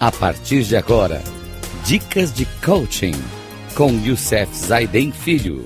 A 0.00 0.12
partir 0.12 0.62
de 0.62 0.76
agora, 0.76 1.20
dicas 1.84 2.32
de 2.32 2.46
coaching 2.64 3.14
com 3.76 3.90
Youssef 4.06 4.54
Zaiden 4.54 5.10
Filho. 5.10 5.64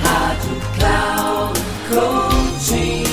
Rádio 0.00 0.56
Cloud 0.78 1.60
Coaching. 1.90 3.04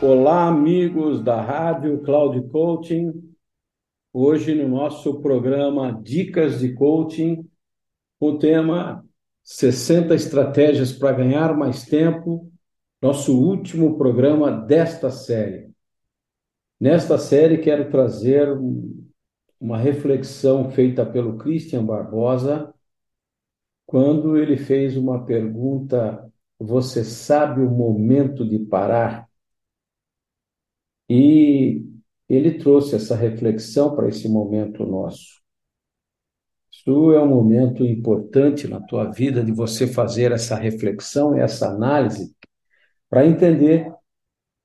Olá, 0.00 0.48
amigos 0.48 1.22
da 1.22 1.38
Rádio 1.38 2.00
Cloud 2.00 2.40
Coaching. 2.48 3.12
Hoje 4.10 4.54
no 4.54 4.66
nosso 4.70 5.20
programa 5.20 6.00
Dicas 6.02 6.60
de 6.60 6.72
Coaching, 6.72 7.46
o 8.18 8.38
tema 8.38 9.04
60 9.42 10.14
estratégias 10.14 10.94
para 10.94 11.12
ganhar 11.12 11.54
mais 11.54 11.84
tempo 11.84 12.50
nosso 13.04 13.38
último 13.38 13.98
programa 13.98 14.50
desta 14.50 15.10
série. 15.10 15.70
Nesta 16.80 17.18
série, 17.18 17.58
quero 17.58 17.90
trazer 17.90 18.48
uma 19.60 19.76
reflexão 19.76 20.70
feita 20.70 21.04
pelo 21.04 21.36
Christian 21.36 21.84
Barbosa, 21.84 22.72
quando 23.84 24.38
ele 24.38 24.56
fez 24.56 24.96
uma 24.96 25.22
pergunta: 25.22 26.32
Você 26.58 27.04
sabe 27.04 27.60
o 27.60 27.70
momento 27.70 28.42
de 28.48 28.58
parar? 28.58 29.28
E 31.06 31.84
ele 32.26 32.56
trouxe 32.56 32.96
essa 32.96 33.14
reflexão 33.14 33.94
para 33.94 34.08
esse 34.08 34.26
momento 34.30 34.86
nosso. 34.86 35.42
Isso 36.72 37.12
é 37.12 37.22
um 37.22 37.28
momento 37.28 37.84
importante 37.84 38.66
na 38.66 38.80
tua 38.80 39.10
vida 39.10 39.44
de 39.44 39.52
você 39.52 39.86
fazer 39.86 40.32
essa 40.32 40.56
reflexão, 40.56 41.34
essa 41.34 41.68
análise 41.68 42.34
para 43.14 43.28
entender 43.28 43.94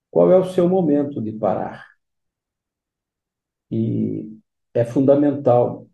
qual 0.10 0.32
é 0.32 0.36
o 0.36 0.44
seu 0.44 0.68
momento 0.68 1.22
de 1.22 1.32
parar. 1.32 1.86
E 3.70 4.40
é 4.74 4.84
fundamental. 4.84 5.88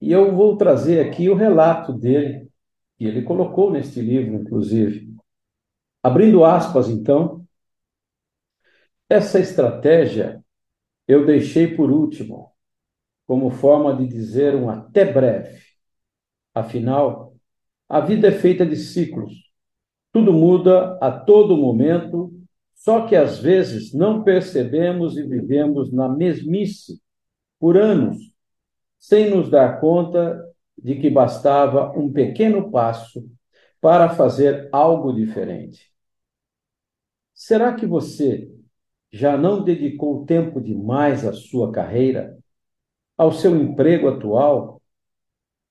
E 0.00 0.10
eu 0.10 0.34
vou 0.34 0.56
trazer 0.56 1.06
aqui 1.06 1.28
o 1.28 1.34
relato 1.34 1.92
dele, 1.92 2.50
que 2.96 3.04
ele 3.04 3.20
colocou 3.20 3.70
neste 3.70 4.00
livro, 4.00 4.36
inclusive. 4.36 5.14
Abrindo 6.02 6.42
aspas, 6.42 6.88
então, 6.88 7.46
essa 9.06 9.38
estratégia 9.38 10.42
eu 11.06 11.26
deixei 11.26 11.76
por 11.76 11.90
último, 11.90 12.50
como 13.26 13.50
forma 13.50 13.94
de 13.94 14.08
dizer 14.08 14.54
um 14.54 14.70
até 14.70 15.04
breve. 15.04 15.60
Afinal, 16.54 17.36
a 17.90 18.00
vida 18.00 18.28
é 18.28 18.32
feita 18.32 18.64
de 18.64 18.76
ciclos 18.76 19.51
tudo 20.12 20.32
muda 20.32 20.98
a 21.00 21.10
todo 21.10 21.56
momento, 21.56 22.32
só 22.74 23.06
que 23.06 23.16
às 23.16 23.38
vezes 23.38 23.94
não 23.94 24.22
percebemos 24.22 25.16
e 25.16 25.22
vivemos 25.22 25.92
na 25.92 26.08
mesmice 26.08 27.00
por 27.58 27.76
anos, 27.76 28.18
sem 28.98 29.30
nos 29.30 29.48
dar 29.48 29.80
conta 29.80 30.40
de 30.76 30.96
que 30.96 31.08
bastava 31.08 31.96
um 31.98 32.12
pequeno 32.12 32.70
passo 32.70 33.24
para 33.80 34.10
fazer 34.10 34.68
algo 34.72 35.12
diferente. 35.12 35.92
Será 37.34 37.74
que 37.74 37.86
você 37.86 38.50
já 39.10 39.36
não 39.36 39.62
dedicou 39.62 40.24
tempo 40.24 40.60
demais 40.60 41.26
à 41.26 41.32
sua 41.32 41.72
carreira, 41.72 42.38
ao 43.16 43.32
seu 43.32 43.56
emprego 43.56 44.08
atual? 44.08 44.80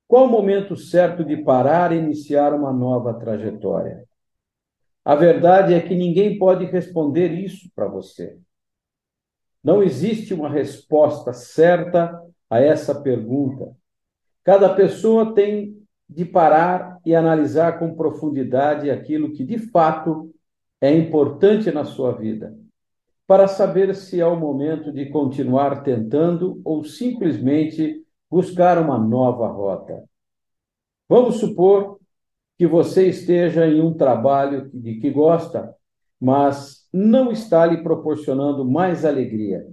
Qual 0.07 0.25
o 0.25 0.29
momento 0.29 0.75
certo 0.75 1.23
de 1.23 1.37
parar 1.37 1.91
e 1.91 1.97
iniciar 1.97 2.53
uma 2.53 2.73
nova 2.73 3.13
trajetória? 3.13 4.05
A 5.03 5.15
verdade 5.15 5.73
é 5.73 5.79
que 5.79 5.95
ninguém 5.95 6.37
pode 6.37 6.65
responder 6.65 7.31
isso 7.31 7.69
para 7.75 7.87
você. 7.87 8.37
Não 9.63 9.81
existe 9.81 10.33
uma 10.33 10.49
resposta 10.49 11.33
certa 11.33 12.21
a 12.49 12.59
essa 12.59 12.99
pergunta. 13.01 13.75
Cada 14.43 14.73
pessoa 14.73 15.33
tem 15.33 15.81
de 16.09 16.25
parar 16.25 16.99
e 17.05 17.15
analisar 17.15 17.79
com 17.79 17.95
profundidade 17.95 18.89
aquilo 18.89 19.31
que 19.31 19.45
de 19.45 19.57
fato 19.57 20.33
é 20.81 20.93
importante 20.93 21.71
na 21.71 21.85
sua 21.85 22.11
vida, 22.11 22.57
para 23.25 23.47
saber 23.47 23.95
se 23.95 24.19
é 24.19 24.25
o 24.25 24.35
momento 24.35 24.91
de 24.91 25.05
continuar 25.05 25.83
tentando 25.83 26.59
ou 26.65 26.83
simplesmente 26.83 28.03
buscar 28.29 28.77
uma 28.77 28.97
nova 28.97 29.47
rota. 29.47 30.03
Vamos 31.07 31.35
supor 31.37 32.00
que 32.61 32.67
você 32.67 33.07
esteja 33.07 33.65
em 33.65 33.81
um 33.81 33.91
trabalho 33.91 34.69
de 34.71 34.99
que 34.99 35.09
gosta, 35.09 35.75
mas 36.19 36.87
não 36.93 37.31
está 37.31 37.65
lhe 37.65 37.81
proporcionando 37.81 38.63
mais 38.63 39.03
alegria, 39.03 39.67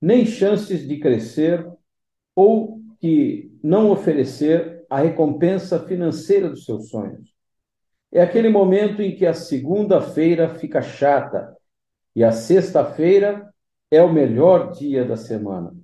nem 0.00 0.24
chances 0.24 0.86
de 0.86 1.00
crescer 1.00 1.68
ou 2.36 2.80
que 3.00 3.52
não 3.60 3.90
oferecer 3.90 4.86
a 4.88 5.00
recompensa 5.00 5.80
financeira 5.80 6.48
dos 6.48 6.64
seus 6.64 6.90
sonhos. 6.90 7.34
É 8.12 8.22
aquele 8.22 8.50
momento 8.50 9.02
em 9.02 9.16
que 9.16 9.26
a 9.26 9.34
segunda-feira 9.34 10.54
fica 10.54 10.80
chata 10.80 11.56
e 12.14 12.22
a 12.22 12.30
sexta-feira 12.30 13.52
é 13.90 14.00
o 14.00 14.12
melhor 14.12 14.70
dia 14.70 15.04
da 15.04 15.16
semana. 15.16 15.74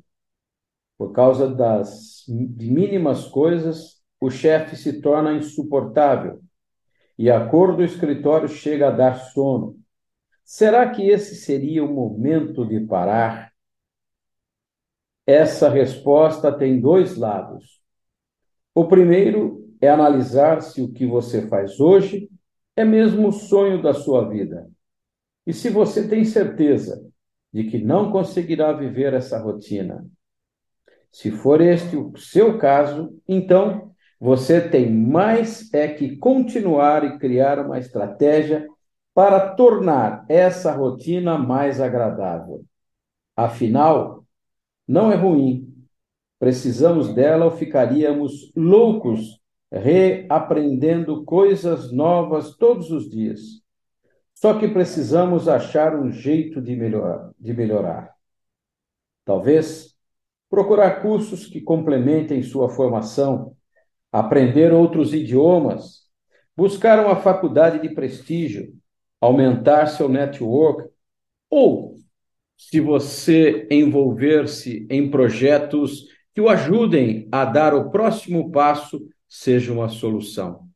Por 0.96 1.10
causa 1.10 1.52
das 1.52 2.22
de 2.28 2.70
mínimas 2.70 3.26
coisas, 3.26 4.00
o 4.20 4.30
chefe 4.30 4.76
se 4.76 5.00
torna 5.00 5.32
insuportável 5.32 6.43
e 7.18 7.30
a 7.30 7.46
cor 7.46 7.76
do 7.76 7.84
escritório 7.84 8.48
chega 8.48 8.88
a 8.88 8.90
dar 8.90 9.14
sono. 9.14 9.78
Será 10.44 10.90
que 10.90 11.08
esse 11.08 11.36
seria 11.36 11.84
o 11.84 11.92
momento 11.92 12.66
de 12.66 12.80
parar? 12.80 13.52
Essa 15.26 15.70
resposta 15.70 16.52
tem 16.52 16.80
dois 16.80 17.16
lados. 17.16 17.80
O 18.74 18.86
primeiro 18.86 19.72
é 19.80 19.88
analisar 19.88 20.60
se 20.60 20.82
o 20.82 20.92
que 20.92 21.06
você 21.06 21.46
faz 21.48 21.80
hoje 21.80 22.28
é 22.76 22.84
mesmo 22.84 23.28
o 23.28 23.32
sonho 23.32 23.80
da 23.80 23.94
sua 23.94 24.28
vida. 24.28 24.68
E 25.46 25.52
se 25.52 25.70
você 25.70 26.08
tem 26.08 26.24
certeza 26.24 27.04
de 27.52 27.64
que 27.64 27.78
não 27.78 28.10
conseguirá 28.10 28.72
viver 28.72 29.14
essa 29.14 29.38
rotina. 29.38 30.04
Se 31.12 31.30
for 31.30 31.60
este 31.60 31.96
o 31.96 32.16
seu 32.16 32.58
caso, 32.58 33.16
então 33.28 33.93
você 34.24 34.58
tem 34.58 34.90
mais 34.90 35.70
é 35.74 35.86
que 35.86 36.16
continuar 36.16 37.04
e 37.04 37.18
criar 37.18 37.58
uma 37.58 37.78
estratégia 37.78 38.66
para 39.12 39.50
tornar 39.54 40.24
essa 40.30 40.72
rotina 40.72 41.36
mais 41.36 41.78
agradável. 41.78 42.64
Afinal, 43.36 44.24
não 44.88 45.12
é 45.12 45.14
ruim. 45.14 45.76
Precisamos 46.38 47.12
dela 47.14 47.44
ou 47.44 47.50
ficaríamos 47.50 48.50
loucos 48.56 49.38
reaprendendo 49.70 51.22
coisas 51.26 51.92
novas 51.92 52.56
todos 52.56 52.90
os 52.90 53.10
dias. 53.10 53.62
Só 54.34 54.58
que 54.58 54.68
precisamos 54.68 55.48
achar 55.48 55.94
um 55.94 56.10
jeito 56.10 56.62
de 56.62 56.74
melhorar. 56.74 57.30
De 57.38 57.52
melhorar. 57.52 58.14
Talvez 59.22 59.94
procurar 60.48 61.02
cursos 61.02 61.46
que 61.46 61.60
complementem 61.60 62.42
sua 62.42 62.70
formação 62.70 63.54
aprender 64.14 64.72
outros 64.72 65.12
idiomas, 65.12 66.04
buscar 66.56 67.04
uma 67.04 67.16
faculdade 67.16 67.80
de 67.80 67.92
prestígio, 67.92 68.72
aumentar 69.20 69.88
seu 69.88 70.08
network, 70.08 70.88
ou, 71.50 71.96
se 72.56 72.78
você 72.78 73.66
envolver-se 73.68 74.86
em 74.88 75.10
projetos 75.10 76.06
que 76.32 76.40
o 76.40 76.48
ajudem 76.48 77.28
a 77.32 77.44
dar 77.44 77.74
o 77.74 77.90
próximo 77.90 78.52
passo, 78.52 79.04
seja 79.28 79.72
uma 79.72 79.88
solução. 79.88 80.68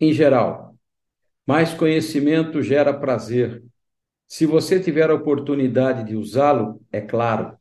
Em 0.00 0.12
geral, 0.12 0.74
mais 1.46 1.72
conhecimento 1.74 2.60
gera 2.60 2.92
prazer. 2.92 3.62
Se 4.26 4.46
você 4.46 4.80
tiver 4.80 5.10
a 5.10 5.14
oportunidade 5.14 6.02
de 6.02 6.16
usá-lo, 6.16 6.80
é 6.90 7.00
claro. 7.00 7.56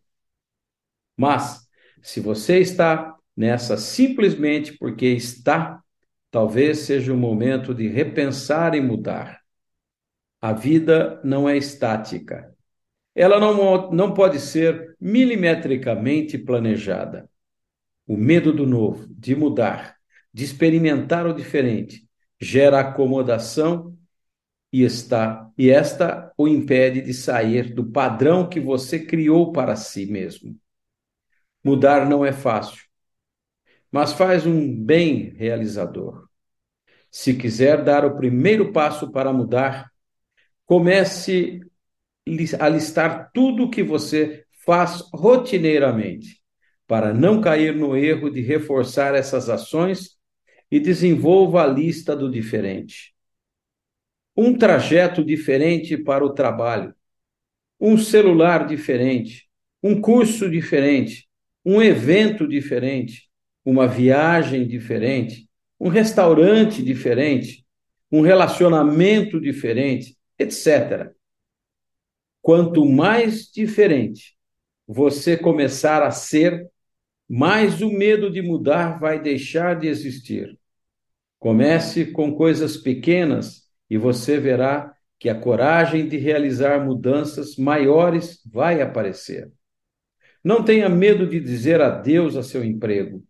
Mas, 1.16 1.68
se 2.02 2.20
você 2.20 2.60
está 2.60 3.15
nessa 3.36 3.76
simplesmente 3.78 4.78
porque 4.78 5.08
está, 5.08 5.82
talvez 6.32 6.80
seja 6.80 7.14
o 7.14 7.18
momento 7.18 7.74
de 7.74 7.88
repensar 7.88 8.76
e 8.76 8.82
mudar. 8.82 9.42
A 10.42 10.54
vida 10.54 11.20
não 11.24 11.50
é 11.50 11.58
estática. 11.58 12.54
Ela 13.14 13.40
não, 13.40 13.92
não 13.92 14.14
pode 14.14 14.40
ser 14.40 14.96
milimetricamente 15.00 16.38
planejada. 16.38 17.30
O 18.08 18.16
medo 18.16 18.54
do 18.54 18.68
novo, 18.68 19.08
de 19.10 19.36
mudar, 19.36 19.96
de 20.34 20.44
experimentar 20.44 21.26
o 21.26 21.34
diferente, 21.34 22.08
gera 22.40 22.82
acomodação 22.82 23.98
e 24.72 24.84
está 24.84 25.50
e 25.58 25.70
esta 25.70 26.34
o 26.38 26.48
impede 26.48 27.02
de 27.02 27.14
sair 27.14 27.74
do 27.74 27.86
padrão 27.86 28.48
que 28.48 28.60
você 28.60 29.00
criou 29.00 29.54
para 29.54 29.76
si 29.76 30.06
mesmo. 30.06 30.56
Mudar 31.64 32.08
não 32.08 32.26
é 32.26 32.34
fácil 32.34 32.85
mas 33.96 34.12
faz 34.12 34.46
um 34.46 34.76
bem 34.76 35.30
realizador. 35.38 36.28
Se 37.10 37.34
quiser 37.34 37.82
dar 37.82 38.04
o 38.04 38.18
primeiro 38.18 38.74
passo 38.74 39.10
para 39.10 39.32
mudar, 39.32 39.90
comece 40.66 41.62
a 42.60 42.68
listar 42.68 43.32
tudo 43.34 43.64
o 43.64 43.70
que 43.70 43.82
você 43.82 44.44
faz 44.66 45.02
rotineiramente, 45.14 46.44
para 46.86 47.14
não 47.14 47.40
cair 47.40 47.74
no 47.74 47.96
erro 47.96 48.30
de 48.30 48.42
reforçar 48.42 49.16
essas 49.16 49.48
ações 49.48 50.18
e 50.70 50.78
desenvolva 50.78 51.64
a 51.64 51.68
lista 51.68 52.14
do 52.18 52.30
diferente. 52.30 53.16
Um 54.36 54.58
trajeto 54.58 55.24
diferente 55.24 55.96
para 55.96 56.26
o 56.26 56.34
trabalho, 56.34 56.94
um 57.80 57.98
celular 57.98 58.68
diferente, 58.68 59.50
um 59.82 60.02
curso 60.02 60.50
diferente, 60.50 61.30
um 61.64 61.82
evento 61.82 62.46
diferente, 62.46 63.34
uma 63.66 63.88
viagem 63.88 64.68
diferente, 64.68 65.50
um 65.80 65.90
restaurante 65.90 66.84
diferente, 66.84 67.66
um 68.12 68.22
relacionamento 68.22 69.42
diferente, 69.42 70.16
etc. 70.38 71.12
Quanto 72.42 72.86
mais 72.86 73.52
diferente 73.52 74.38
você 74.88 75.36
começar 75.36 76.04
a 76.04 76.12
ser, 76.12 76.70
mais 77.28 77.82
o 77.82 77.90
medo 77.90 78.30
de 78.30 78.42
mudar 78.42 79.00
vai 79.00 79.20
deixar 79.20 79.80
de 79.80 79.88
existir. 79.88 80.56
Comece 81.40 82.12
com 82.12 82.36
coisas 82.36 82.78
pequenas 82.78 83.64
e 83.90 83.98
você 83.98 84.40
verá 84.40 84.96
que 85.20 85.28
a 85.28 85.34
coragem 85.40 86.08
de 86.08 86.18
realizar 86.18 86.86
mudanças 86.86 87.56
maiores 87.56 88.42
vai 88.46 88.82
aparecer. 88.82 89.52
Não 90.44 90.64
tenha 90.64 90.88
medo 90.88 91.28
de 91.28 91.40
dizer 91.40 91.82
adeus 91.82 92.36
a 92.36 92.44
seu 92.44 92.64
emprego. 92.64 93.24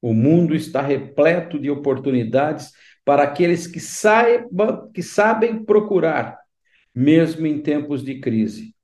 O 0.00 0.12
mundo 0.12 0.54
está 0.54 0.80
repleto 0.82 1.58
de 1.58 1.70
oportunidades 1.70 2.72
para 3.04 3.22
aqueles 3.22 3.66
que, 3.66 3.80
saibam, 3.80 4.90
que 4.92 5.02
sabem 5.02 5.64
procurar 5.64 6.38
mesmo 6.94 7.46
em 7.46 7.60
tempos 7.60 8.02
de 8.02 8.20
crise. 8.20 8.74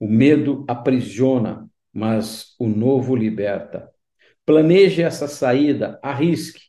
O 0.00 0.08
medo 0.08 0.64
aprisiona, 0.66 1.70
mas 1.92 2.54
o 2.58 2.66
novo 2.66 3.14
liberta. 3.14 3.88
Planeje 4.44 5.02
essa 5.02 5.28
saída, 5.28 5.98
arrisque. 6.02 6.64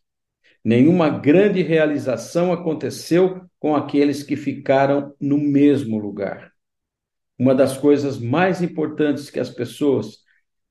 Nenhuma 0.63 1.09
grande 1.09 1.61
realização 1.61 2.53
aconteceu 2.53 3.45
com 3.59 3.75
aqueles 3.75 4.23
que 4.23 4.35
ficaram 4.35 5.13
no 5.19 5.38
mesmo 5.38 5.97
lugar. 5.97 6.51
Uma 7.38 7.53
das 7.53 7.77
coisas 7.77 8.19
mais 8.19 8.61
importantes 8.61 9.29
que 9.29 9.39
as 9.39 9.49
pessoas 9.49 10.25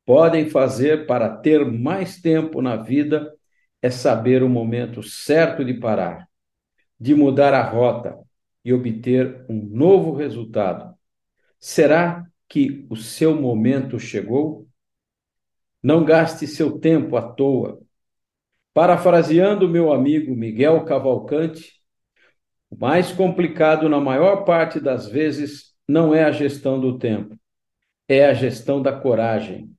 podem 0.04 0.48
fazer 0.50 1.06
para 1.06 1.28
ter 1.28 1.64
mais 1.64 2.20
tempo 2.20 2.60
na 2.60 2.76
vida 2.76 3.32
é 3.80 3.90
saber 3.90 4.42
o 4.42 4.48
momento 4.48 5.02
certo 5.02 5.64
de 5.64 5.74
parar, 5.74 6.28
de 6.98 7.14
mudar 7.14 7.52
a 7.54 7.62
rota, 7.62 8.18
e 8.64 8.72
obter 8.72 9.44
um 9.48 9.62
novo 9.62 10.14
resultado. 10.14 10.94
Será 11.60 12.26
que 12.48 12.86
o 12.88 12.96
seu 12.96 13.34
momento 13.40 14.00
chegou? 14.00 14.66
Não 15.82 16.04
gaste 16.04 16.46
seu 16.46 16.78
tempo 16.78 17.16
à 17.16 17.22
toa. 17.22 17.80
Parafraseando 18.72 19.68
meu 19.68 19.92
amigo 19.92 20.34
Miguel 20.34 20.84
Cavalcante, 20.84 21.74
o 22.70 22.76
mais 22.76 23.12
complicado 23.12 23.88
na 23.88 24.00
maior 24.00 24.44
parte 24.44 24.80
das 24.80 25.06
vezes 25.06 25.74
não 25.86 26.14
é 26.14 26.24
a 26.24 26.32
gestão 26.32 26.80
do 26.80 26.98
tempo, 26.98 27.38
é 28.08 28.24
a 28.24 28.34
gestão 28.34 28.80
da 28.80 28.92
coragem. 28.98 29.70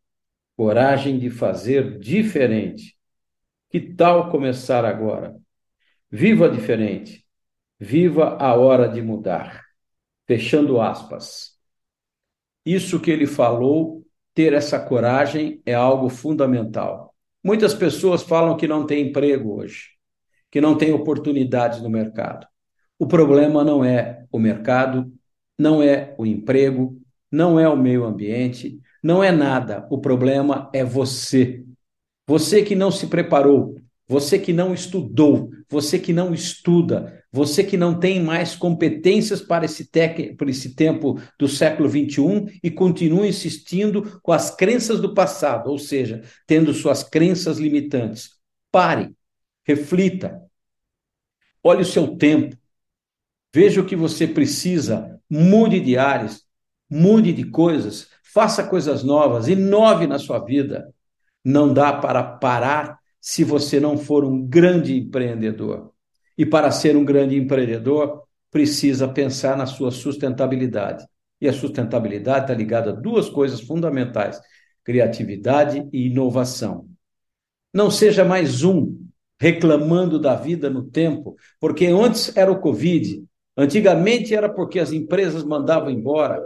Coragem 0.56 1.20
de 1.20 1.30
fazer 1.30 2.00
diferente. 2.00 2.96
Que 3.70 3.80
tal 3.80 4.30
começar 4.30 4.86
agora? 4.86 5.36
Viva 6.10 6.50
diferente. 6.50 7.26
Viva 7.80 8.38
a 8.40 8.56
hora 8.56 8.88
de 8.88 9.02
mudar. 9.02 9.64
Fechando 10.28 10.80
aspas. 10.80 11.56
Isso 12.66 13.00
que 13.00 13.12
ele 13.12 13.28
falou, 13.28 14.06
ter 14.34 14.54
essa 14.54 14.80
coragem 14.80 15.62
é 15.66 15.74
algo 15.74 16.10
fundamental. 16.10 17.14
Muitas 17.44 17.74
pessoas 17.74 18.24
falam 18.24 18.58
que 18.58 18.68
não 18.68 18.86
tem 18.86 19.10
emprego 19.10 19.60
hoje, 19.60 19.90
que 20.50 20.60
não 20.60 20.78
tem 20.78 20.92
oportunidades 20.94 21.82
no 21.82 21.90
mercado. 21.90 22.48
O 22.98 23.08
problema 23.08 23.64
não 23.64 23.84
é 23.84 24.26
o 24.32 24.40
mercado, 24.40 25.12
não 25.60 25.84
é 25.84 26.16
o 26.18 26.26
emprego, 26.26 27.00
não 27.32 27.60
é 27.60 27.68
o 27.68 27.78
meio 27.78 28.04
ambiente, 28.04 28.82
não 29.06 29.24
é 29.24 29.32
nada. 29.32 29.86
O 29.92 30.00
problema 30.02 30.68
é 30.74 30.84
você. 30.84 31.64
Você 32.26 32.64
que 32.64 32.74
não 32.74 32.90
se 32.90 33.06
preparou, 33.06 33.76
você 34.08 34.40
que 34.40 34.52
não 34.52 34.74
estudou, 34.74 35.52
você 35.70 36.00
que 36.00 36.12
não 36.12 36.34
estuda, 36.34 37.24
você 37.32 37.64
que 37.64 37.78
não 37.78 38.00
tem 38.00 38.20
mais 38.20 38.56
competências 38.56 39.44
para 39.44 39.64
esse, 39.64 39.92
tec... 39.92 40.36
para 40.36 40.50
esse 40.50 40.74
tempo 40.74 41.22
do 41.38 41.48
século 41.48 41.88
XXI 41.88 42.60
e 42.64 42.72
continua 42.72 43.28
insistindo 43.28 44.20
com 44.24 44.32
as 44.32 44.50
crenças 44.50 45.00
do 45.00 45.14
passado, 45.14 45.70
ou 45.70 45.78
seja, 45.78 46.24
tendo 46.48 46.74
suas 46.74 47.04
crenças 47.04 47.60
limitantes. 47.60 48.32
Pare, 48.72 49.14
reflita, 49.64 50.42
olhe 51.64 51.84
o 51.84 51.86
seu 51.86 52.18
tempo, 52.18 52.58
veja 53.54 53.82
o 53.82 53.86
que 53.86 53.96
você 53.96 54.26
precisa, 54.26 55.22
mude 55.30 55.80
de 55.80 55.96
áreas, 55.96 56.44
mude 56.90 57.32
de 57.32 57.44
coisas, 57.44 58.15
faça 58.36 58.66
coisas 58.66 59.02
novas, 59.02 59.48
inove 59.48 60.06
na 60.08 60.20
sua 60.20 60.40
vida. 60.40 60.94
Não 61.42 61.74
dá 61.74 61.94
para 61.94 62.22
parar 62.22 63.00
se 63.22 63.46
você 63.46 63.80
não 63.80 63.98
for 63.98 64.26
um 64.26 64.46
grande 64.46 64.94
empreendedor. 64.94 65.94
E 66.38 66.46
para 66.46 66.70
ser 66.70 66.98
um 66.98 67.06
grande 67.06 67.38
empreendedor, 67.38 68.24
precisa 68.52 69.08
pensar 69.08 69.56
na 69.56 69.66
sua 69.66 69.90
sustentabilidade. 69.90 71.06
E 71.40 71.48
a 71.48 71.54
sustentabilidade 71.54 72.42
está 72.42 72.54
ligada 72.54 72.90
a 72.90 72.94
duas 72.94 73.30
coisas 73.30 73.62
fundamentais: 73.62 74.38
criatividade 74.84 75.88
e 75.94 76.08
inovação. 76.08 76.90
Não 77.74 77.90
seja 77.90 78.26
mais 78.26 78.64
um 78.64 78.98
reclamando 79.40 80.20
da 80.20 80.36
vida 80.36 80.70
no 80.70 80.84
tempo, 80.84 81.38
porque 81.58 81.86
antes 81.86 82.36
era 82.36 82.52
o 82.52 82.60
Covid, 82.60 83.24
antigamente 83.56 84.36
era 84.36 84.50
porque 84.50 84.80
as 84.80 84.92
empresas 84.92 85.44
mandavam 85.44 85.90
embora, 85.90 86.42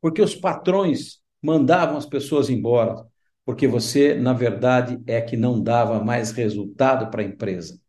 porque 0.00 0.22
os 0.22 0.34
patrões 0.34 1.20
mandavam 1.42 1.96
as 1.96 2.06
pessoas 2.06 2.50
embora 2.50 3.06
porque 3.46 3.68
você, 3.68 4.12
na 4.12 4.32
verdade, 4.32 5.00
é 5.06 5.20
que 5.20 5.36
não 5.36 5.62
dava 5.62 6.02
mais 6.02 6.32
resultado 6.32 7.08
para 7.12 7.22
a 7.22 7.24
empresa. 7.24 7.80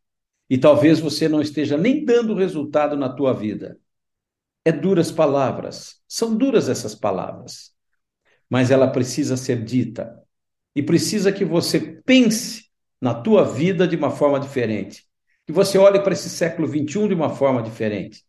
E 0.47 0.55
talvez 0.55 0.99
você 0.99 1.27
não 1.27 1.41
esteja 1.41 1.75
nem 1.75 2.05
dando 2.05 2.35
resultado 2.35 2.95
na 2.95 3.09
tua 3.09 3.33
vida. 3.33 3.77
É 4.63 4.71
duras 4.71 5.11
palavras, 5.11 5.99
são 6.07 6.37
duras 6.37 6.69
essas 6.69 6.93
palavras, 6.93 7.71
mas 8.47 8.69
ela 8.69 8.87
precisa 8.87 9.35
ser 9.35 9.63
dita. 9.63 10.21
E 10.75 10.83
precisa 10.83 11.31
que 11.31 11.43
você 11.43 11.79
pense 12.05 12.65
na 13.01 13.15
tua 13.15 13.43
vida 13.43 13.87
de 13.87 13.95
uma 13.95 14.11
forma 14.11 14.39
diferente. 14.39 15.07
Que 15.47 15.51
você 15.51 15.79
olhe 15.79 15.99
para 16.01 16.13
esse 16.13 16.29
século 16.29 16.67
XXI 16.67 17.07
de 17.07 17.15
uma 17.15 17.31
forma 17.31 17.63
diferente. 17.63 18.23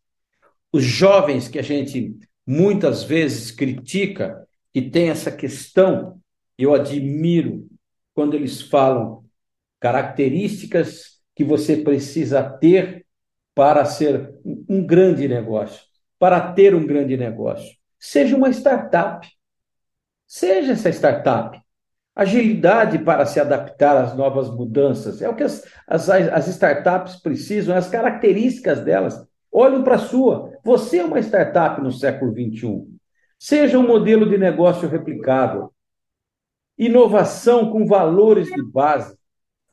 Os 0.73 0.83
jovens 0.83 1.47
que 1.47 1.59
a 1.59 1.63
gente 1.63 2.17
muitas 2.49 3.05
vezes 3.05 3.51
critica 3.51 4.49
e 4.75 4.81
tem 4.81 5.11
essa 5.11 5.31
questão 5.31 6.19
eu 6.57 6.75
admiro 6.75 7.69
quando 8.15 8.33
eles 8.33 8.63
falam 8.63 9.23
características 9.79 11.21
que 11.37 11.45
você 11.45 11.77
precisa 11.77 12.43
ter 12.43 13.07
para 13.55 13.85
ser 13.85 14.35
um 14.67 14.85
grande 14.85 15.29
negócio, 15.29 15.85
para 16.19 16.41
ter 16.53 16.75
um 16.75 16.87
grande 16.87 17.19
negócio. 17.19 17.77
Seja 17.99 18.35
uma 18.35 18.49
startup. 18.49 19.29
Seja 20.27 20.73
essa 20.73 20.89
startup. 20.89 21.61
Agilidade 22.17 22.99
para 22.99 23.27
se 23.27 23.39
adaptar 23.39 23.97
às 23.97 24.17
novas 24.17 24.49
mudanças. 24.49 25.21
É 25.21 25.29
o 25.29 25.35
que 25.35 25.43
as, 25.43 25.65
as, 25.87 26.09
as 26.09 26.49
startups 26.49 27.17
precisam, 27.17 27.77
as 27.77 27.91
características 27.91 28.81
delas. 28.81 29.28
Olhem 29.53 29.83
para 29.83 29.97
a 29.97 29.99
sua. 29.99 30.53
Você 30.65 30.99
é 30.99 31.05
uma 31.05 31.21
startup 31.21 31.81
no 31.81 31.91
século 31.91 32.33
XXI. 32.33 32.87
Seja 33.39 33.79
um 33.79 33.87
modelo 33.87 34.29
de 34.29 34.37
negócio 34.37 34.89
replicável 34.89 35.73
inovação 36.79 37.71
com 37.71 37.85
valores 37.85 38.47
de 38.47 38.63
base, 38.63 39.19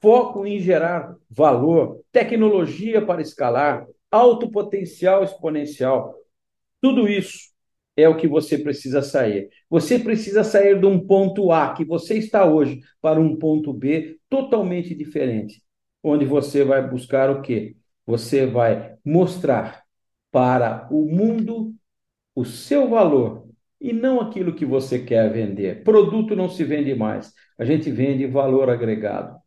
foco 0.02 0.46
em 0.46 0.60
gerar 0.60 1.16
valor, 1.30 2.02
tecnologia 2.12 3.06
para 3.06 3.22
escalar, 3.22 3.86
alto 4.10 4.50
potencial 4.50 5.24
exponencial. 5.24 6.16
Tudo 6.82 7.08
isso 7.08 7.54
é 7.96 8.10
o 8.10 8.18
que 8.18 8.28
você 8.28 8.58
precisa 8.58 9.02
sair. 9.02 9.50
Você 9.70 10.00
precisa 10.00 10.44
sair 10.44 10.80
de 10.80 10.86
um 10.86 11.00
ponto 11.00 11.52
A 11.52 11.74
que 11.74 11.86
você 11.86 12.18
está 12.18 12.44
hoje 12.46 12.82
para 13.00 13.20
um 13.20 13.38
ponto 13.38 13.72
B 13.72 14.18
totalmente 14.28 14.96
diferente, 14.96 15.62
onde 16.04 16.26
você 16.26 16.64
vai 16.64 16.88
buscar 16.88 17.30
o 17.30 17.42
quê? 17.42 17.76
Você 18.06 18.46
vai 18.46 18.96
mostrar 19.04 19.84
para 20.32 20.88
o 20.92 21.06
mundo 21.06 21.74
o 22.36 22.44
seu 22.44 22.90
valor 22.90 23.48
e 23.80 23.94
não 23.94 24.20
aquilo 24.20 24.54
que 24.54 24.66
você 24.66 25.00
quer 25.00 25.32
vender. 25.32 25.84
Produto 25.84 26.36
não 26.36 26.50
se 26.50 26.64
vende 26.64 26.94
mais, 26.94 27.34
a 27.58 27.66
gente 27.66 27.90
vende 27.92 28.28
valor 28.28 28.70
agregado. 28.70 29.38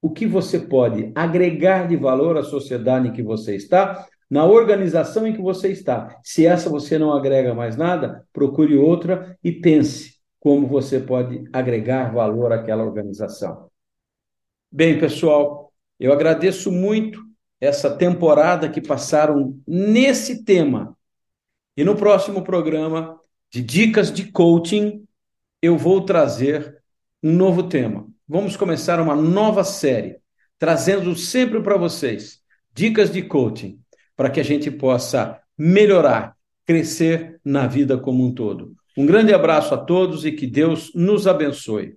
O 0.00 0.10
que 0.10 0.26
você 0.26 0.60
pode 0.60 1.10
agregar 1.14 1.88
de 1.88 1.96
valor 1.96 2.36
à 2.36 2.42
sociedade 2.42 3.08
em 3.08 3.12
que 3.12 3.22
você 3.22 3.56
está, 3.56 4.06
na 4.30 4.44
organização 4.44 5.26
em 5.26 5.32
que 5.32 5.40
você 5.40 5.72
está. 5.72 6.20
Se 6.22 6.46
essa 6.46 6.68
você 6.68 6.98
não 6.98 7.12
agrega 7.12 7.54
mais 7.54 7.76
nada, 7.76 8.24
procure 8.32 8.76
outra 8.76 9.36
e 9.42 9.50
pense 9.50 10.18
como 10.38 10.66
você 10.66 11.00
pode 11.00 11.44
agregar 11.52 12.12
valor 12.12 12.52
àquela 12.52 12.84
organização. 12.84 13.68
Bem, 14.70 15.00
pessoal, 15.00 15.72
eu 15.98 16.12
agradeço 16.12 16.70
muito 16.70 17.27
essa 17.60 17.90
temporada 17.90 18.68
que 18.68 18.80
passaram 18.80 19.58
nesse 19.66 20.44
tema. 20.44 20.96
E 21.76 21.84
no 21.84 21.96
próximo 21.96 22.42
programa 22.42 23.18
de 23.50 23.62
dicas 23.62 24.12
de 24.12 24.30
coaching, 24.30 25.04
eu 25.62 25.76
vou 25.76 26.04
trazer 26.04 26.78
um 27.22 27.32
novo 27.32 27.64
tema. 27.64 28.06
Vamos 28.28 28.56
começar 28.56 29.00
uma 29.00 29.16
nova 29.16 29.64
série, 29.64 30.18
trazendo 30.58 31.16
sempre 31.16 31.60
para 31.62 31.76
vocês 31.76 32.40
dicas 32.74 33.10
de 33.10 33.22
coaching, 33.22 33.80
para 34.16 34.30
que 34.30 34.38
a 34.38 34.44
gente 34.44 34.70
possa 34.70 35.40
melhorar, 35.56 36.36
crescer 36.64 37.40
na 37.44 37.66
vida 37.66 37.98
como 37.98 38.24
um 38.24 38.32
todo. 38.32 38.74
Um 38.96 39.06
grande 39.06 39.32
abraço 39.32 39.74
a 39.74 39.78
todos 39.78 40.24
e 40.24 40.32
que 40.32 40.46
Deus 40.46 40.92
nos 40.94 41.26
abençoe. 41.26 41.96